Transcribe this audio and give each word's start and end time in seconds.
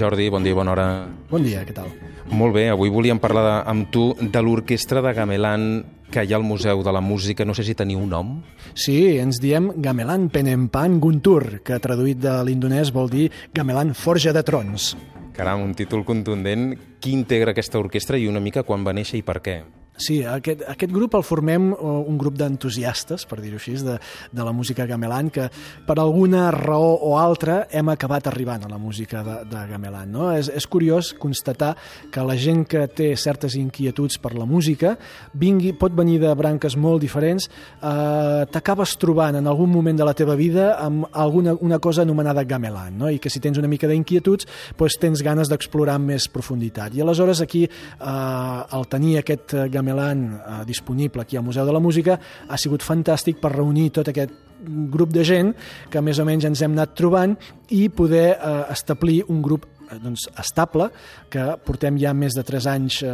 Jordi, 0.00 0.30
bon 0.32 0.42
dia, 0.42 0.56
bona 0.56 0.72
hora. 0.72 0.86
Bon 1.28 1.44
dia, 1.44 1.60
què 1.68 1.74
tal? 1.76 1.90
Molt 2.32 2.54
bé, 2.56 2.70
avui 2.72 2.88
volíem 2.88 3.18
parlar 3.20 3.42
de, 3.44 3.56
amb 3.68 3.90
tu 3.92 4.04
de 4.16 4.40
l'orquestra 4.40 5.02
de 5.04 5.12
Gamelan 5.12 5.66
que 6.10 6.24
hi 6.24 6.32
ha 6.32 6.38
al 6.38 6.46
Museu 6.46 6.80
de 6.86 6.94
la 6.94 7.02
Música. 7.04 7.44
No 7.44 7.52
sé 7.54 7.66
si 7.66 7.76
teniu 7.76 8.00
un 8.00 8.08
nom. 8.14 8.30
Sí, 8.72 9.18
ens 9.20 9.42
diem 9.42 9.70
Gamelan 9.76 10.30
Penempan 10.32 10.96
Guntur, 11.04 11.60
que 11.66 11.78
traduït 11.84 12.22
de 12.22 12.38
l'indonès 12.48 12.94
vol 12.96 13.12
dir 13.12 13.28
Gamelan 13.52 13.92
Forja 13.92 14.32
de 14.32 14.44
Trons. 14.46 14.94
Caram, 15.36 15.66
un 15.68 15.76
títol 15.76 16.06
contundent. 16.08 16.72
Qui 17.00 17.12
integra 17.16 17.52
aquesta 17.52 17.80
orquestra 17.80 18.16
i 18.16 18.26
una 18.28 18.40
mica 18.40 18.64
quan 18.64 18.86
va 18.86 18.96
néixer 18.96 19.20
i 19.20 19.26
per 19.26 19.38
què? 19.44 19.60
Sí, 20.00 20.22
aquest, 20.24 20.62
aquest 20.72 20.92
grup 20.94 21.14
el 21.18 21.24
formem 21.26 21.70
uh, 21.74 21.98
un 22.08 22.16
grup 22.20 22.38
d'entusiastes, 22.40 23.26
per 23.28 23.36
dir-ho 23.42 23.58
així, 23.60 23.74
de, 23.84 23.98
de 24.32 24.46
la 24.46 24.52
música 24.56 24.86
gamelan, 24.88 25.28
que 25.28 25.50
per 25.86 25.98
alguna 26.00 26.46
raó 26.54 26.94
o 27.04 27.12
altra 27.20 27.66
hem 27.70 27.90
acabat 27.92 28.30
arribant 28.30 28.64
a 28.64 28.70
la 28.70 28.78
música 28.80 29.20
de, 29.26 29.36
de 29.50 29.64
gamelan. 29.68 30.08
No? 30.14 30.30
És, 30.32 30.48
és 30.48 30.66
curiós 30.70 31.12
constatar 31.20 31.74
que 32.12 32.24
la 32.24 32.38
gent 32.40 32.64
que 32.70 32.86
té 32.88 33.10
certes 33.20 33.58
inquietuds 33.60 34.16
per 34.22 34.32
la 34.38 34.48
música 34.48 34.94
vingui, 35.36 35.74
pot 35.76 35.92
venir 35.96 36.16
de 36.24 36.32
branques 36.38 36.78
molt 36.80 37.04
diferents, 37.04 37.50
eh, 37.50 38.48
t'acabes 38.50 38.96
trobant 39.00 39.36
en 39.36 39.52
algun 39.52 39.68
moment 39.70 40.00
de 40.00 40.08
la 40.08 40.16
teva 40.16 40.38
vida 40.38 40.72
amb 40.80 41.10
alguna 41.12 41.54
una 41.60 41.78
cosa 41.78 42.06
anomenada 42.08 42.46
gamelan, 42.48 42.96
no? 42.96 43.10
i 43.12 43.20
que 43.20 43.28
si 43.28 43.42
tens 43.42 43.60
una 43.60 43.68
mica 43.68 43.90
d'inquietuds 43.90 44.48
doncs 44.80 44.96
tens 45.00 45.20
ganes 45.22 45.50
d'explorar 45.52 45.98
amb 46.00 46.14
més 46.14 46.26
profunditat. 46.32 46.96
I 46.96 47.04
aleshores 47.04 47.44
aquí, 47.44 47.66
eh, 47.68 48.08
al 48.08 48.88
tenir 48.88 49.18
aquest 49.20 49.54
gamelan 49.68 49.89
gamelan 49.90 50.34
eh, 50.34 50.64
disponible 50.66 51.22
aquí 51.22 51.36
al 51.36 51.42
Museu 51.42 51.66
de 51.66 51.72
la 51.72 51.80
Música 51.80 52.18
ha 52.48 52.56
sigut 52.58 52.82
fantàstic 52.82 53.40
per 53.40 53.52
reunir 53.52 53.90
tot 53.90 54.08
aquest 54.08 54.32
grup 54.92 55.12
de 55.12 55.24
gent 55.24 55.54
que 55.90 56.00
més 56.00 56.18
o 56.20 56.24
menys 56.24 56.44
ens 56.44 56.62
hem 56.62 56.72
anat 56.76 56.94
trobant 56.94 57.36
i 57.70 57.88
poder 57.88 58.36
eh, 58.36 58.64
establir 58.70 59.24
un 59.28 59.42
grup 59.42 59.66
doncs, 59.98 60.28
estable, 60.38 60.90
que 61.30 61.42
portem 61.66 61.98
ja 62.00 62.12
més 62.14 62.36
de 62.36 62.44
3 62.46 62.66
anys 62.70 63.00
eh, 63.02 63.10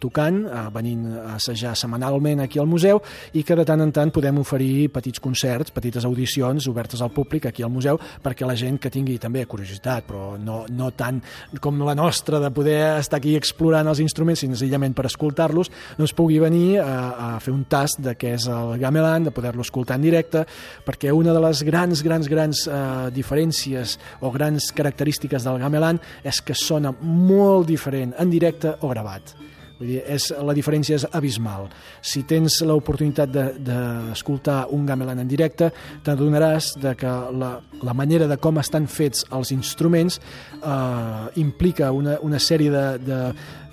tocant, 0.00 0.40
eh, 0.46 0.64
venint 0.74 1.04
a 1.18 1.36
assajar 1.36 1.74
setmanalment 1.76 2.44
aquí 2.44 2.60
al 2.60 2.68
museu 2.70 3.02
i 3.36 3.44
que 3.44 3.56
de 3.58 3.66
tant 3.68 3.82
en 3.84 3.92
tant 3.94 4.12
podem 4.14 4.40
oferir 4.40 4.88
petits 4.94 5.20
concerts, 5.20 5.72
petites 5.74 6.06
audicions 6.08 6.68
obertes 6.70 7.02
al 7.04 7.12
públic 7.14 7.48
aquí 7.50 7.64
al 7.66 7.72
museu 7.72 8.00
perquè 8.24 8.46
la 8.48 8.56
gent 8.58 8.78
que 8.80 8.92
tingui 8.92 9.18
també 9.20 9.44
curiositat, 9.46 10.06
però 10.08 10.36
no, 10.40 10.62
no 10.70 10.90
tant 10.96 11.20
com 11.60 11.82
la 11.84 11.96
nostra 11.98 12.40
de 12.40 12.50
poder 12.54 12.80
estar 12.98 13.20
aquí 13.20 13.34
explorant 13.36 13.88
els 13.90 14.02
instruments 14.04 14.44
senzillament 14.44 14.94
per 14.96 15.08
escoltar-los, 15.08 15.70
doncs 15.98 16.14
pugui 16.16 16.38
venir 16.42 16.78
a, 16.82 16.94
a 17.28 17.28
fer 17.42 17.52
un 17.54 17.64
tast 17.68 18.02
de 18.04 18.14
què 18.18 18.34
és 18.38 18.48
el 18.52 18.76
gamelan, 18.80 19.28
de 19.28 19.34
poder-lo 19.34 19.64
escoltar 19.66 19.98
en 19.98 20.06
directe, 20.06 20.44
perquè 20.86 21.12
una 21.14 21.34
de 21.36 21.42
les 21.42 21.62
grans, 21.66 22.02
grans, 22.04 22.28
grans 22.30 22.64
eh, 22.68 23.08
diferències 23.14 23.96
o 24.22 24.32
grans 24.34 24.70
característiques 24.76 25.44
del 25.46 25.60
gamelan 25.60 25.97
és 26.24 26.42
que 26.42 26.56
sona 26.56 26.94
molt 27.00 27.68
diferent 27.68 28.14
en 28.18 28.30
directe 28.30 28.76
o 28.80 28.90
gravat. 28.92 29.34
Vull 29.78 29.92
dir, 29.92 30.00
és, 30.10 30.24
la 30.42 30.54
diferència 30.56 30.96
és 30.98 31.04
abismal. 31.14 31.68
Si 32.02 32.24
tens 32.26 32.56
l'oportunitat 32.66 33.30
d'escoltar 33.30 34.56
de, 34.64 34.66
de 34.66 34.74
un 34.74 34.88
gamelan 34.88 35.22
en 35.22 35.30
directe, 35.30 35.70
t'adonaràs 36.02 36.72
de 36.82 36.96
que 36.98 37.12
la, 37.38 37.52
la 37.86 37.94
manera 37.94 38.26
de 38.26 38.40
com 38.42 38.58
estan 38.58 38.88
fets 38.90 39.22
els 39.30 39.52
instruments 39.54 40.18
eh, 40.58 41.38
implica 41.38 41.92
una, 41.94 42.18
una 42.26 42.42
sèrie 42.42 42.74
de, 42.74 42.84
de 43.06 43.20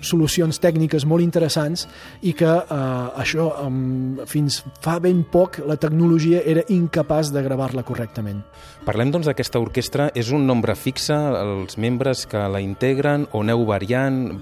solucions 0.00 0.60
tècniques 0.62 1.06
molt 1.08 1.24
interessants 1.24 1.86
i 2.22 2.32
que 2.36 2.48
eh, 2.48 3.20
això 3.22 3.48
um, 3.64 4.18
fins 4.28 4.62
fa 4.84 4.98
ben 5.02 5.24
poc 5.32 5.60
la 5.66 5.78
tecnologia 5.80 6.42
era 6.44 6.64
incapaç 6.72 7.32
de 7.34 7.42
gravar-la 7.44 7.84
correctament. 7.86 8.42
Parlem 8.86 9.10
doncs 9.10 9.26
d'aquesta 9.26 9.60
orquestra, 9.62 10.10
és 10.14 10.30
un 10.30 10.46
nombre 10.46 10.76
fixe, 10.78 11.14
els 11.16 11.78
membres 11.80 12.26
que 12.30 12.44
la 12.50 12.62
integren 12.62 13.26
o 13.32 13.42
aneu 13.42 13.64
variant? 13.66 14.36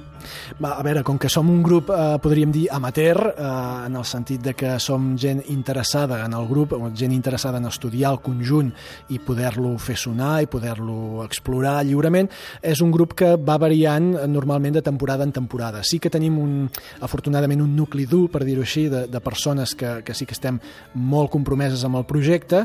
Va, 0.60 0.74
a 0.78 0.82
veure, 0.84 1.02
com 1.04 1.18
que 1.20 1.28
som 1.32 1.48
un 1.50 1.62
grup, 1.64 1.90
eh, 1.92 2.18
podríem 2.22 2.52
dir 2.52 2.66
amateur, 2.72 3.34
eh, 3.36 3.86
en 3.86 3.96
el 3.96 4.04
sentit 4.04 4.42
de 4.42 4.54
que 4.54 4.78
som 4.80 5.16
gent 5.18 5.42
interessada 5.48 6.24
en 6.24 6.32
el 6.32 6.48
grup, 6.48 6.74
gent 6.94 7.12
interessada 7.12 7.58
en 7.58 7.66
estudiar 7.66 8.12
el 8.12 8.20
conjunt 8.20 8.72
i 9.08 9.18
poder-lo 9.18 9.76
fer 9.78 9.96
sonar 9.96 10.42
i 10.42 10.46
poder-lo 10.46 11.24
explorar 11.24 11.82
lliurement, 11.84 12.30
és 12.62 12.80
un 12.80 12.90
grup 12.90 13.14
que 13.14 13.36
va 13.36 13.58
variant 13.58 14.12
normalment 14.28 14.74
de 14.74 14.82
temporada 14.82 15.24
en 15.24 15.32
temporada. 15.32 15.43
Sí 15.84 16.00
que 16.02 16.10
tenim, 16.10 16.38
un, 16.38 16.68
afortunadament, 17.00 17.62
un 17.62 17.74
nucli 17.76 18.06
dur, 18.06 18.28
per 18.32 18.44
dir-ho 18.44 18.64
així, 18.64 18.88
de, 18.92 19.06
de 19.10 19.20
persones 19.20 19.74
que, 19.74 20.02
que 20.04 20.14
sí 20.14 20.26
que 20.26 20.36
estem 20.36 20.60
molt 20.94 21.30
compromeses 21.32 21.84
amb 21.84 22.00
el 22.00 22.06
projecte, 22.08 22.64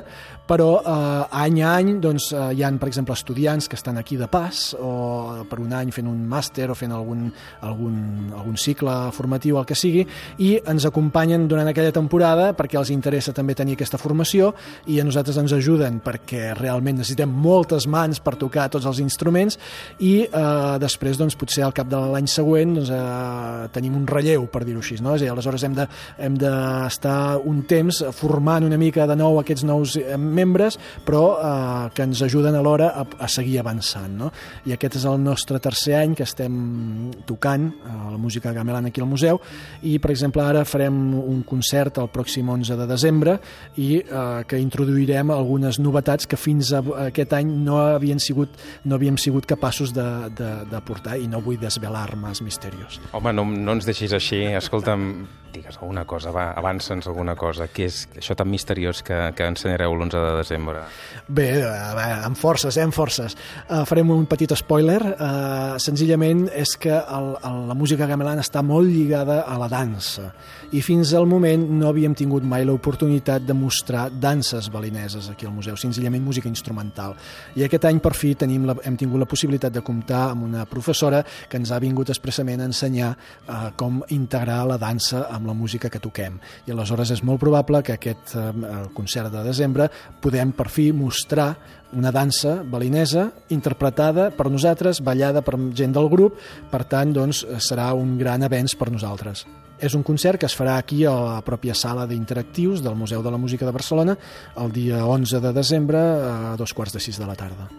però 0.50 0.70
eh, 0.82 1.42
any 1.44 1.62
a 1.62 1.76
any 1.78 1.92
doncs, 2.02 2.32
eh, 2.34 2.48
hi 2.58 2.64
han, 2.66 2.80
per 2.82 2.90
exemple, 2.90 3.14
estudiants 3.14 3.70
que 3.70 3.78
estan 3.78 4.00
aquí 4.02 4.18
de 4.18 4.28
pas 4.32 4.74
o 4.80 5.46
per 5.50 5.60
un 5.62 5.74
any 5.78 5.92
fent 5.94 6.10
un 6.10 6.24
màster 6.30 6.70
o 6.72 6.78
fent 6.78 6.94
algun, 6.96 7.28
algun, 7.66 8.00
algun 8.34 8.58
cicle 8.58 8.96
formatiu, 9.16 9.60
el 9.60 9.68
que 9.70 9.78
sigui, 9.78 10.06
i 10.42 10.56
ens 10.70 10.88
acompanyen 10.90 11.48
durant 11.50 11.70
aquella 11.70 11.94
temporada 11.96 12.52
perquè 12.58 12.80
els 12.80 12.92
interessa 12.94 13.34
també 13.36 13.56
tenir 13.58 13.78
aquesta 13.78 14.00
formació 14.02 14.54
i 14.90 15.00
a 15.00 15.06
nosaltres 15.06 15.38
ens 15.42 15.54
ajuden 15.54 16.00
perquè 16.06 16.56
realment 16.58 17.00
necessitem 17.00 17.30
moltes 17.30 17.86
mans 17.88 18.22
per 18.24 18.36
tocar 18.40 18.70
tots 18.74 18.88
els 18.90 19.02
instruments 19.04 19.60
i 20.00 20.14
eh, 20.26 20.78
després, 20.82 21.20
doncs, 21.20 21.38
potser 21.40 21.66
al 21.68 21.76
cap 21.78 21.90
de 21.92 22.00
l'any 22.14 22.30
següent 22.30 22.69
doncs, 22.78 22.92
eh, 22.94 23.70
tenim 23.76 23.96
un 23.98 24.06
relleu, 24.08 24.48
per 24.52 24.64
dir-ho 24.68 24.84
així. 24.84 25.00
No? 25.02 25.16
És 25.16 25.24
a 25.24 25.26
dir, 25.26 25.32
aleshores 25.34 25.64
hem 25.66 25.76
d'estar 25.78 27.18
de, 27.18 27.38
hem 27.38 27.50
un 27.50 27.64
temps 27.70 28.04
formant 28.16 28.66
una 28.68 28.78
mica 28.78 29.08
de 29.08 29.16
nou 29.20 29.40
aquests 29.40 29.66
nous 29.68 29.96
eh, 30.00 30.18
membres, 30.18 30.78
però 31.06 31.24
eh, 31.38 31.90
que 31.96 32.06
ens 32.08 32.22
ajuden 32.26 32.56
alhora 32.56 32.92
a, 32.96 33.06
a 33.26 33.30
seguir 33.32 33.60
avançant. 33.64 34.16
No? 34.20 34.32
I 34.66 34.76
aquest 34.76 35.00
és 35.00 35.08
el 35.10 35.20
nostre 35.24 35.60
tercer 35.64 35.98
any 36.00 36.16
que 36.18 36.28
estem 36.28 37.12
tocant 37.28 37.70
eh, 37.70 37.96
la 38.12 38.18
música 38.18 38.54
gamelan 38.54 38.90
aquí 38.90 39.02
al 39.02 39.10
museu 39.10 39.40
i, 39.82 39.98
per 40.00 40.12
exemple, 40.14 40.44
ara 40.44 40.66
farem 40.68 41.00
un 41.20 41.44
concert 41.48 42.00
el 42.02 42.10
pròxim 42.14 42.50
11 42.50 42.78
de 42.80 42.88
desembre 42.90 43.38
i 43.78 43.90
eh, 44.00 44.44
que 44.48 44.60
introduirem 44.62 45.32
algunes 45.34 45.80
novetats 45.80 46.28
que 46.30 46.40
fins 46.40 46.74
a 46.74 46.84
aquest 47.08 47.34
any 47.38 47.52
no 47.66 47.80
havien 47.82 48.20
sigut, 48.24 48.58
no 48.86 49.00
havíem 49.00 49.18
sigut 49.22 49.48
capaços 49.50 49.94
de, 49.96 50.08
de, 50.36 50.52
de 50.70 50.84
portar 50.86 51.18
i 51.20 51.28
no 51.30 51.44
vull 51.44 51.60
desvelar 51.62 52.08
més 52.20 52.42
misteriós. 52.60 53.00
Home, 53.14 53.32
no, 53.34 53.46
no 53.46 53.74
ens 53.78 53.88
deixis 53.88 54.14
així. 54.14 54.44
Escolta'm, 54.60 55.26
digues 55.54 55.78
alguna 55.80 56.06
cosa, 56.06 56.32
va, 56.36 56.50
avança'ns 56.60 57.08
alguna 57.10 57.36
cosa. 57.40 57.68
Què 57.72 57.88
és 57.90 58.02
això 58.20 58.36
tan 58.38 58.50
misteriós 58.52 59.02
que, 59.06 59.18
que 59.36 59.48
ensenyareu 59.50 59.96
l'11 59.96 60.14
de 60.16 60.36
desembre? 60.38 60.84
Bé, 61.28 61.50
a 61.66 62.10
amb 62.28 62.38
forces, 62.38 62.78
eh, 62.78 62.86
amb 62.86 62.96
forces. 62.96 63.36
Uh, 63.68 63.84
farem 63.90 64.12
un 64.14 64.26
petit 64.30 64.54
spoiler. 64.60 65.00
Uh, 65.16 65.78
senzillament 65.82 66.48
és 66.56 66.76
que 66.80 66.94
el, 66.94 67.34
el, 67.46 67.60
la 67.70 67.78
música 67.78 68.08
gamelan 68.10 68.42
està 68.42 68.64
molt 68.66 68.90
lligada 68.90 69.42
a 69.48 69.58
la 69.62 69.70
dansa 69.72 70.30
i 70.76 70.84
fins 70.86 71.16
al 71.18 71.26
moment 71.26 71.64
no 71.80 71.88
havíem 71.90 72.14
tingut 72.18 72.44
mai 72.46 72.66
l'oportunitat 72.68 73.46
de 73.46 73.56
mostrar 73.58 74.08
danses 74.12 74.68
balineses 74.70 75.30
aquí 75.32 75.48
al 75.48 75.54
museu, 75.54 75.78
senzillament 75.80 76.24
música 76.24 76.50
instrumental. 76.50 77.16
I 77.58 77.66
aquest 77.66 77.88
any, 77.90 78.02
per 78.04 78.14
fi, 78.18 78.36
tenim 78.38 78.68
la, 78.70 78.76
hem 78.86 78.98
tingut 79.00 79.22
la 79.22 79.28
possibilitat 79.30 79.74
de 79.74 79.84
comptar 79.86 80.28
amb 80.30 80.46
una 80.46 80.66
professora 80.70 81.24
que 81.24 81.58
ens 81.58 81.72
ha 81.72 81.82
vingut 81.82 82.12
expressament 82.14 82.62
a 82.62 82.70
ensenyar 82.70 83.10
uh, 83.16 83.72
com 83.80 84.04
integrar 84.14 84.62
la 84.70 84.78
dansa 84.82 85.26
amb 85.40 85.50
la 85.50 85.56
música 85.58 85.90
que 85.90 86.02
toquem. 86.04 86.38
I 86.68 86.76
aleshores 86.76 87.16
és 87.16 87.24
molt 87.26 87.42
probable 87.42 87.82
que 87.86 87.96
aquest 87.96 88.36
uh, 88.38 88.52
concert 88.96 89.32
de 89.34 89.44
desembre 89.48 89.90
podem 90.22 90.52
per 90.56 90.68
fi 90.70 90.92
mostrar 90.94 91.54
una 91.96 92.12
dansa 92.14 92.60
balinesa 92.62 93.30
interpretada 93.50 94.30
per 94.36 94.50
nosaltres, 94.52 95.02
ballada 95.02 95.42
per 95.42 95.58
gent 95.74 95.96
del 95.96 96.12
grup, 96.12 96.38
per 96.70 96.84
tant, 96.86 97.16
doncs, 97.16 97.42
serà 97.66 97.90
un 97.98 98.18
gran 98.20 98.46
avenç 98.46 98.78
per 98.78 98.92
nosaltres. 98.94 99.48
És 99.80 99.96
un 99.96 100.04
concert 100.04 100.40
que 100.40 100.48
es 100.50 100.56
farà 100.60 100.76
aquí 100.78 101.06
a 101.08 101.16
la 101.16 101.40
pròpia 101.46 101.74
sala 101.74 102.06
d'interactius 102.08 102.84
del 102.84 103.00
Museu 103.00 103.24
de 103.24 103.32
la 103.32 103.40
Música 103.40 103.66
de 103.66 103.72
Barcelona 103.72 104.18
el 104.60 104.74
dia 104.76 105.06
11 105.08 105.40
de 105.40 105.54
desembre 105.56 106.00
a 106.00 106.56
dos 106.60 106.76
quarts 106.76 107.00
de 107.00 107.04
sis 107.08 107.20
de 107.20 107.30
la 107.30 107.40
tarda. 107.40 107.72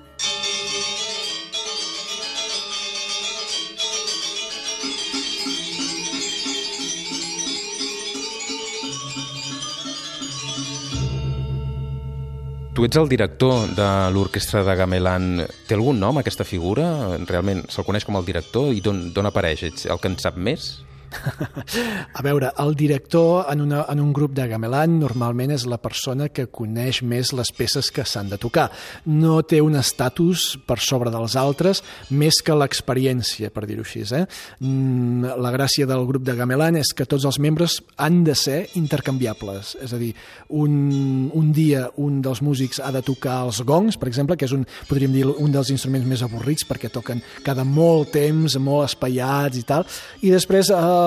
Tu 12.71 12.85
ets 12.87 12.99
el 13.01 13.09
director 13.11 13.65
de 13.75 13.87
l'orquestra 14.15 14.63
de 14.63 14.77
Gamelan. 14.79 15.43
Té 15.67 15.75
algun 15.75 15.99
nom, 15.99 16.21
aquesta 16.21 16.47
figura? 16.47 16.87
Realment 17.27 17.65
se'l 17.67 17.87
coneix 17.87 18.07
com 18.07 18.19
el 18.21 18.29
director 18.29 18.71
i 18.71 18.79
d'on 18.85 19.27
apareix? 19.27 19.65
Ets 19.67 19.89
el 19.91 19.99
que 19.99 20.13
en 20.13 20.17
sap 20.23 20.39
més? 20.39 20.71
A 22.19 22.23
veure, 22.23 22.53
el 22.63 22.75
director 22.79 23.47
en, 23.51 23.61
una, 23.61 23.85
en 23.89 24.01
un 24.01 24.13
grup 24.13 24.35
de 24.37 24.47
gamelan 24.51 24.99
normalment 25.01 25.53
és 25.55 25.67
la 25.69 25.81
persona 25.83 26.29
que 26.33 26.49
coneix 26.53 27.03
més 27.07 27.33
les 27.37 27.51
peces 27.57 27.91
que 27.95 28.05
s'han 28.07 28.31
de 28.31 28.39
tocar. 28.41 28.69
No 29.07 29.41
té 29.43 29.61
un 29.63 29.77
estatus 29.79 30.55
per 30.67 30.79
sobre 30.83 31.13
dels 31.13 31.37
altres 31.39 31.83
més 32.11 32.41
que 32.45 32.57
l'experiència, 32.57 33.51
per 33.55 33.67
dir-ho 33.69 33.85
així. 33.87 34.05
Eh? 34.17 34.25
Mm, 34.65 35.37
la 35.43 35.53
gràcia 35.55 35.87
del 35.89 36.07
grup 36.09 36.25
de 36.27 36.37
gamelan 36.39 36.79
és 36.81 36.95
que 36.97 37.09
tots 37.09 37.27
els 37.29 37.41
membres 37.43 37.81
han 38.01 38.23
de 38.25 38.35
ser 38.39 38.61
intercanviables. 38.81 39.77
És 39.83 39.95
a 39.95 40.01
dir, 40.01 40.13
un, 40.49 41.31
un 41.37 41.53
dia 41.57 41.89
un 42.01 42.21
dels 42.25 42.43
músics 42.45 42.81
ha 42.81 42.93
de 42.95 43.03
tocar 43.05 43.41
els 43.47 43.61
gongs, 43.67 43.99
per 44.01 44.09
exemple, 44.11 44.39
que 44.41 44.49
és 44.49 44.55
un, 44.57 44.65
podríem 44.89 45.15
dir, 45.15 45.27
un 45.31 45.53
dels 45.53 45.73
instruments 45.75 46.09
més 46.09 46.25
avorrits 46.27 46.67
perquè 46.69 46.91
toquen 46.93 47.21
cada 47.45 47.65
molt 47.67 48.13
temps, 48.15 48.57
molt 48.63 48.89
espaiats 48.89 49.61
i 49.61 49.67
tal, 49.69 49.87
i 50.25 50.33
després 50.33 50.71
eh, 50.75 51.00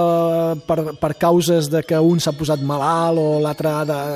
per, 0.67 0.77
per 0.99 1.11
causes 1.19 1.69
de 1.71 1.83
que 1.87 1.99
un 1.99 2.21
s'ha 2.23 2.33
posat 2.37 2.61
malalt 2.65 3.21
o 3.21 3.39
l'altre 3.43 3.71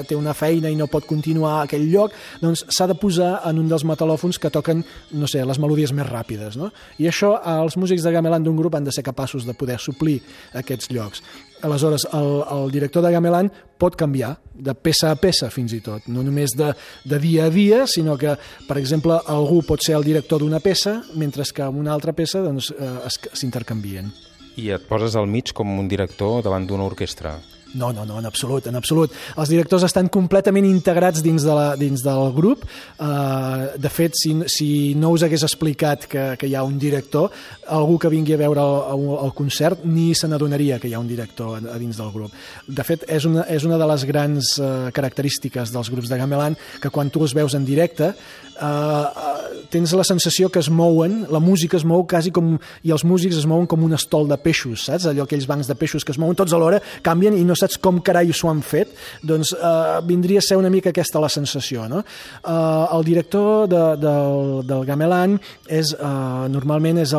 té 0.07 0.17
una 0.17 0.35
feina 0.37 0.71
i 0.71 0.77
no 0.79 0.89
pot 0.91 1.07
continuar 1.09 1.57
a 1.57 1.65
aquell 1.65 1.87
lloc, 1.91 2.15
doncs 2.41 2.65
s'ha 2.73 2.87
de 2.89 2.97
posar 2.99 3.33
en 3.49 3.61
un 3.63 3.67
dels 3.71 3.85
metalòfons 3.87 4.39
que 4.41 4.51
toquen, 4.53 4.83
no 5.17 5.29
sé, 5.29 5.43
les 5.45 5.59
melodies 5.61 5.93
més 5.95 6.07
ràpides. 6.09 6.57
No? 6.59 6.71
I 7.01 7.09
això 7.11 7.35
els 7.57 7.77
músics 7.77 8.05
de 8.05 8.13
gamelan 8.15 8.45
d'un 8.45 8.57
grup 8.57 8.77
han 8.77 8.87
de 8.87 8.95
ser 8.95 9.05
capaços 9.05 9.45
de 9.47 9.55
poder 9.57 9.79
suplir 9.81 10.19
aquests 10.57 10.91
llocs. 10.93 11.23
Aleshores, 11.65 12.05
el, 12.13 12.43
el 12.53 12.71
director 12.71 13.01
de 13.01 13.11
gamelan 13.11 13.49
pot 13.81 13.95
canviar 13.97 14.35
de 14.53 14.73
peça 14.77 15.09
a 15.13 15.17
peça 15.17 15.49
fins 15.53 15.73
i 15.73 15.81
tot, 15.85 16.05
no 16.09 16.21
només 16.25 16.53
de, 16.57 16.69
de 17.05 17.19
dia 17.21 17.47
a 17.47 17.53
dia, 17.53 17.83
sinó 17.89 18.17
que, 18.17 18.35
per 18.69 18.77
exemple, 18.77 19.17
algú 19.25 19.63
pot 19.65 19.81
ser 19.85 19.97
el 19.97 20.05
director 20.05 20.41
d'una 20.41 20.61
peça, 20.61 20.99
mentre 21.17 21.45
que 21.53 21.65
una 21.65 21.93
altra 21.93 22.13
peça 22.13 22.43
doncs, 22.45 22.71
eh, 22.73 23.29
s'intercanvien. 23.33 24.11
I 24.57 24.71
et 24.73 24.89
poses 24.89 25.15
al 25.15 25.29
mig 25.29 25.53
com 25.53 25.77
un 25.79 25.87
director 25.87 26.41
davant 26.45 26.65
d'una 26.65 26.87
orquestra. 26.87 27.37
No, 27.73 27.91
no, 27.91 28.05
no, 28.05 28.17
en 28.19 28.25
absolut, 28.25 28.65
en 28.67 28.75
absolut. 28.79 29.11
Els 29.37 29.51
directors 29.51 29.83
estan 29.85 30.07
completament 30.11 30.65
integrats 30.65 31.21
dins, 31.23 31.43
de 31.43 31.53
la, 31.53 31.67
dins 31.79 32.01
del 32.03 32.31
grup. 32.35 32.63
Uh, 32.97 33.75
de 33.77 33.91
fet, 33.91 34.15
si, 34.17 34.33
si 34.49 34.69
no 34.97 35.11
us 35.13 35.25
hagués 35.27 35.43
explicat 35.45 36.07
que, 36.09 36.23
que 36.39 36.47
hi 36.49 36.55
ha 36.55 36.63
un 36.65 36.77
director, 36.79 37.29
algú 37.77 37.97
que 38.01 38.11
vingui 38.13 38.37
a 38.37 38.39
veure 38.41 38.63
el, 38.95 39.05
el 39.27 39.35
concert 39.37 39.83
ni 39.85 40.13
se 40.15 40.29
n'adonaria 40.31 40.79
que 40.79 40.89
hi 40.89 40.95
ha 40.95 41.03
un 41.03 41.11
director 41.11 41.57
a, 41.57 41.61
a 41.75 41.77
dins 41.81 41.99
del 41.99 42.13
grup. 42.15 42.33
De 42.67 42.87
fet, 42.87 43.05
és 43.11 43.27
una, 43.29 43.45
és 43.51 43.67
una 43.67 43.79
de 43.79 43.91
les 43.91 44.07
grans 44.09 44.55
uh, 44.61 44.87
característiques 44.95 45.75
dels 45.75 45.91
grups 45.93 46.11
de 46.11 46.21
gamelan 46.23 46.57
que 46.81 46.93
quan 46.93 47.11
tu 47.11 47.25
els 47.27 47.35
veus 47.37 47.57
en 47.57 47.67
directe 47.67 48.13
uh, 48.13 49.36
tens 49.71 49.93
la 49.97 50.05
sensació 50.07 50.49
que 50.53 50.59
es 50.59 50.69
mouen, 50.69 51.25
la 51.33 51.41
música 51.43 51.77
es 51.77 51.85
mou 51.87 52.05
quasi 52.09 52.31
com, 52.35 52.55
i 52.83 52.93
els 52.95 53.05
músics 53.07 53.37
es 53.39 53.47
mouen 53.49 53.67
com 53.69 53.83
un 53.85 53.95
estol 53.97 54.27
de 54.29 54.37
peixos, 54.41 54.87
saps? 54.87 55.07
Allò, 55.09 55.27
aquells 55.27 55.47
bancs 55.49 55.69
de 55.69 55.75
peixos 55.79 56.05
que 56.05 56.13
es 56.15 56.19
mouen 56.21 56.37
tots 56.37 56.55
alhora, 56.55 56.81
canvien 57.05 57.37
i 57.37 57.45
no 57.47 57.55
saps 57.57 57.79
com 57.81 58.01
carai 58.03 58.33
s'ho 58.33 58.51
han 58.51 58.63
fet, 58.65 58.93
doncs 59.23 59.53
uh, 59.57 59.99
vindria 60.07 60.41
a 60.41 60.45
ser 60.45 60.59
una 60.59 60.71
mica 60.73 60.91
aquesta 60.93 61.21
la 61.23 61.31
sensació, 61.31 61.87
no? 61.91 62.03
Uh, 62.41 62.97
el 62.97 63.07
director 63.07 63.67
de, 63.71 63.83
del, 64.01 64.61
del 64.67 64.85
gamelan 64.87 65.37
és, 65.67 65.93
uh, 65.97 66.47
normalment 66.51 67.01
és 67.03 67.15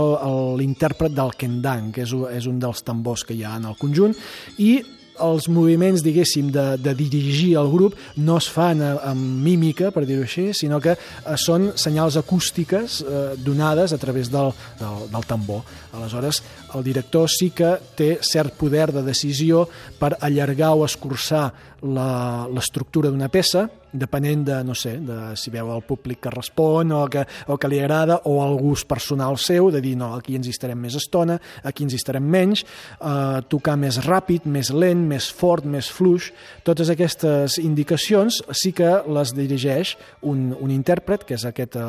l'intèrpret 0.58 1.14
del 1.14 1.34
kendang, 1.38 1.92
que 1.94 2.04
és, 2.06 2.14
és 2.34 2.50
un 2.50 2.60
dels 2.62 2.84
tambors 2.86 3.24
que 3.26 3.36
hi 3.36 3.44
ha 3.44 3.56
en 3.58 3.68
el 3.72 3.78
conjunt, 3.80 4.16
i 4.58 4.78
els 5.24 5.48
moviments, 5.52 6.02
diguéssim, 6.04 6.50
de, 6.54 6.66
de 6.80 6.94
dirigir 6.98 7.54
el 7.60 7.70
grup 7.72 7.96
no 8.16 8.38
es 8.40 8.48
fan 8.50 8.82
amb 8.82 9.42
mímica, 9.44 9.92
per 9.94 10.04
dir-ho 10.08 10.26
així, 10.26 10.48
sinó 10.56 10.80
que 10.82 10.94
eh, 10.94 11.36
són 11.40 11.72
senyals 11.78 12.18
acústiques 12.20 13.00
eh, 13.02 13.24
donades 13.44 13.94
a 13.94 14.00
través 14.00 14.30
del, 14.32 14.52
del, 14.80 15.08
del 15.12 15.28
tambor. 15.28 15.64
Aleshores, 15.96 16.42
el 16.74 16.84
director 16.86 17.28
sí 17.32 17.50
que 17.54 17.76
té 17.96 18.16
cert 18.22 18.56
poder 18.58 18.90
de 18.92 19.02
decisió 19.06 19.66
per 19.98 20.16
allargar 20.20 20.74
o 20.76 20.86
escurçar 20.86 21.48
l'estructura 21.82 23.12
d'una 23.12 23.30
peça, 23.32 23.68
depenent 23.92 24.44
de, 24.46 24.58
no 24.64 24.74
sé, 24.74 24.96
de 25.00 25.36
si 25.38 25.52
veu 25.54 25.70
el 25.74 25.82
públic 25.86 26.20
que 26.24 26.32
respon 26.32 26.92
o 26.92 27.04
que, 27.10 27.24
o 27.48 27.56
que 27.58 27.70
li 27.70 27.80
agrada 27.80 28.20
o 28.28 28.38
el 28.44 28.56
gust 28.60 28.88
personal 28.88 29.38
seu, 29.38 29.70
de 29.74 29.80
dir, 29.84 29.94
no, 29.98 30.12
aquí 30.16 30.36
ens 30.38 30.48
hi 30.48 30.54
estarem 30.54 30.78
més 30.80 30.96
estona, 30.98 31.38
aquí 31.62 31.86
ens 31.86 31.94
hi 31.94 32.00
estarem 32.00 32.24
menys, 32.24 32.64
eh, 32.98 33.40
tocar 33.48 33.76
més 33.80 34.00
ràpid, 34.04 34.46
més 34.50 34.70
lent, 34.74 35.04
més 35.08 35.30
fort, 35.32 35.66
més 35.68 35.90
fluix, 35.92 36.30
totes 36.66 36.92
aquestes 36.92 37.58
indicacions 37.62 38.42
sí 38.52 38.72
que 38.76 38.90
les 39.08 39.34
dirigeix 39.36 39.96
un, 40.22 40.52
un 40.58 40.72
intèrpret, 40.74 41.24
que 41.28 41.38
és 41.38 41.48
aquest 41.48 41.78
eh, 41.80 41.88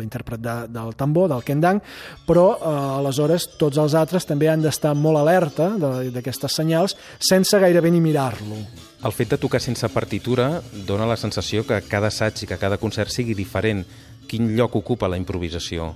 l'intèrpret 0.00 0.42
de, 0.42 0.56
del 0.72 0.94
tambor, 0.98 1.30
del 1.32 1.44
kendang, 1.46 1.82
però 2.26 2.46
eh, 2.56 2.76
aleshores 3.00 3.50
tots 3.60 3.80
els 3.80 3.96
altres 3.98 4.26
també 4.28 4.50
han 4.50 4.64
d'estar 4.64 4.94
molt 4.98 5.22
alerta 5.22 5.72
d'aquestes 5.80 6.60
senyals 6.60 6.96
sense 7.30 7.58
gairebé 7.60 7.92
ni 7.92 8.02
mirar-lo. 8.02 8.89
El 9.00 9.14
fet 9.16 9.30
de 9.32 9.38
tocar 9.40 9.62
sense 9.64 9.88
partitura 9.88 10.60
dona 10.88 11.06
la 11.08 11.16
sensació 11.16 11.62
que 11.64 11.78
cada 11.88 12.10
assaig 12.12 12.42
i 12.44 12.48
que 12.50 12.58
cada 12.60 12.76
concert 12.76 13.08
sigui 13.08 13.32
diferent. 13.38 13.86
Quin 14.28 14.50
lloc 14.58 14.76
ocupa 14.76 15.08
la 15.08 15.16
improvisació? 15.16 15.94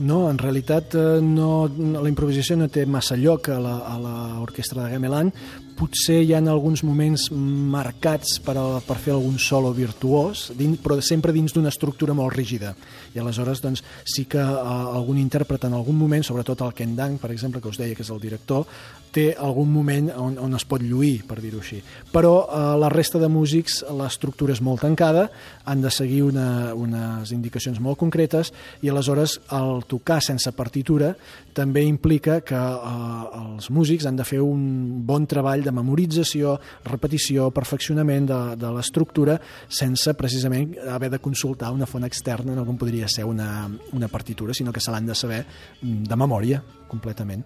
No, 0.00 0.30
en 0.30 0.38
realitat 0.38 0.94
eh, 0.96 1.20
no, 1.20 1.68
la 1.68 2.08
improvisació 2.08 2.56
no 2.56 2.70
té 2.72 2.86
massa 2.88 3.16
lloc 3.20 3.50
a 3.52 3.58
l'orquestra 3.60 4.86
de 4.86 4.94
Gamelan. 4.94 5.28
Potser 5.76 6.22
hi 6.22 6.32
ha 6.32 6.40
alguns 6.40 6.82
moments 6.84 7.26
marcats 7.32 8.38
per, 8.44 8.54
a, 8.56 8.80
per 8.86 8.96
fer 9.02 9.12
algun 9.12 9.36
solo 9.40 9.72
virtuós, 9.76 10.46
dins, 10.56 10.80
però 10.80 10.96
sempre 11.04 11.34
dins 11.36 11.52
d'una 11.52 11.68
estructura 11.72 12.16
molt 12.16 12.32
rígida. 12.32 12.72
I 13.12 13.20
aleshores 13.20 13.60
doncs, 13.60 13.84
sí 14.08 14.24
que 14.24 14.40
uh, 14.40 14.96
algun 14.96 15.20
intèrpret 15.20 15.68
en 15.68 15.76
algun 15.76 15.98
moment, 15.98 16.24
sobretot 16.24 16.64
el 16.64 16.72
Ken 16.76 16.96
Dang, 16.96 17.20
per 17.20 17.32
exemple, 17.34 17.60
que 17.60 17.68
us 17.68 17.80
deia 17.80 17.96
que 17.96 18.04
és 18.04 18.12
el 18.12 18.20
director, 18.22 18.64
té 19.12 19.26
algun 19.36 19.68
moment 19.68 20.08
on, 20.16 20.38
on 20.40 20.56
es 20.56 20.64
pot 20.68 20.80
lluir, 20.80 21.26
per 21.28 21.38
dir-ho 21.42 21.60
així. 21.60 21.82
Però 22.12 22.32
eh, 22.46 22.62
la 22.80 22.88
resta 22.92 23.20
de 23.20 23.28
músics 23.32 23.82
l'estructura 23.92 24.56
és 24.56 24.62
molt 24.64 24.84
tancada, 24.86 25.28
han 25.68 25.84
de 25.84 25.92
seguir 25.92 26.22
una, 26.24 26.72
unes 26.72 27.32
indicacions 27.36 27.80
molt 27.80 28.00
concretes 28.00 28.54
i 28.80 28.92
aleshores 28.92 29.38
el 29.52 29.81
tocar 29.88 30.20
sense 30.24 30.52
partitura 30.56 31.12
també 31.54 31.82
implica 31.86 32.40
que 32.46 32.58
eh, 32.58 33.40
els 33.40 33.70
músics 33.70 34.06
han 34.08 34.18
de 34.18 34.26
fer 34.28 34.40
un 34.44 35.02
bon 35.06 35.26
treball 35.26 35.64
de 35.64 35.74
memorització, 35.74 36.56
repetició, 36.88 37.50
perfeccionament 37.54 38.28
de, 38.30 38.40
de 38.60 38.72
l'estructura 38.76 39.38
sense 39.68 40.14
precisament 40.18 40.76
haver 40.92 41.10
de 41.12 41.20
consultar 41.22 41.72
una 41.72 41.88
font 41.88 42.06
externa, 42.08 42.56
no 42.56 42.66
com 42.68 42.78
podria 42.80 43.08
ser 43.08 43.26
una, 43.28 43.68
una 43.92 44.08
partitura, 44.08 44.54
sinó 44.54 44.72
que 44.72 44.80
se 44.80 44.94
l'han 44.94 45.06
de 45.06 45.18
saber 45.18 45.44
de 45.82 46.16
memòria 46.16 46.62
completament 46.88 47.44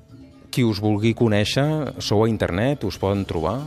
qui 0.56 0.64
us 0.64 0.78
vulgui 0.80 1.10
conèixer, 1.12 2.00
sou 2.00 2.22
a 2.24 2.30
internet, 2.30 2.86
us 2.88 2.96
poden 2.96 3.26
trobar? 3.28 3.58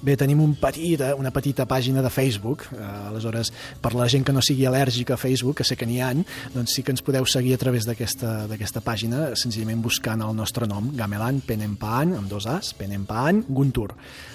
Bé, 0.00 0.14
tenim 0.16 0.38
un 0.40 0.54
petit, 0.56 1.02
una 1.20 1.28
petita 1.28 1.66
pàgina 1.68 2.00
de 2.00 2.08
Facebook, 2.08 2.64
eh, 2.72 2.84
aleshores, 3.10 3.50
per 3.82 3.92
la 3.94 4.06
gent 4.08 4.24
que 4.24 4.32
no 4.32 4.40
sigui 4.40 4.64
al·lèrgica 4.64 5.14
a 5.14 5.20
Facebook, 5.20 5.58
que 5.58 5.66
sé 5.68 5.76
que 5.76 5.84
n'hi 5.84 6.00
ha, 6.00 6.08
doncs 6.54 6.72
sí 6.76 6.82
que 6.82 6.94
ens 6.94 7.04
podeu 7.04 7.26
seguir 7.28 7.52
a 7.54 7.60
través 7.60 7.84
d'aquesta 7.84 8.80
pàgina, 8.80 9.34
senzillament 9.36 9.82
buscant 9.84 10.24
el 10.24 10.32
nostre 10.36 10.66
nom, 10.66 10.88
Gamelan 10.96 11.42
Penempaan, 11.44 12.14
amb 12.16 12.32
dos 12.32 12.48
As, 12.48 12.72
Penempaan 12.72 13.44
Guntur. 13.48 13.90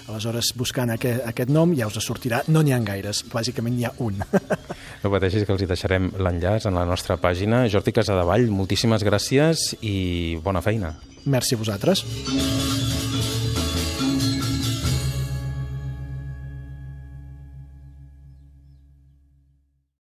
Aleshores, 0.06 0.52
buscant 0.54 0.94
aquest, 0.94 1.24
aquest 1.26 1.50
nom 1.50 1.74
ja 1.74 1.90
us 1.90 1.98
sortirà, 1.98 2.44
no 2.46 2.62
n'hi 2.62 2.72
ha 2.72 2.80
gaires, 2.86 3.24
bàsicament 3.32 3.74
n'hi 3.76 3.90
ha 3.90 3.94
un. 3.98 4.22
No 5.02 5.10
pateixis 5.12 5.44
que 5.46 5.52
els 5.54 5.62
hi 5.62 5.68
deixarem 5.70 6.08
l'enllaç 6.18 6.66
en 6.66 6.74
la 6.74 6.86
nostra 6.88 7.18
pàgina. 7.20 7.66
Jordi 7.70 7.92
Casadevall, 7.94 8.48
moltíssimes 8.50 9.04
gràcies 9.06 9.68
i 9.82 10.38
bona 10.42 10.64
feina. 10.64 10.96
Merci 11.26 11.54
a 11.54 11.62
vosaltres. 11.62 12.02